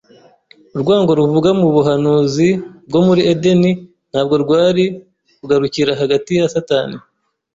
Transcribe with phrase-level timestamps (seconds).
[0.75, 2.47] Urwango ruvugwa mu buhanuzi
[2.87, 3.71] bwo muri Edeni
[4.11, 4.83] ntabwo rwari
[5.39, 6.97] kugarukira hagati ya Satani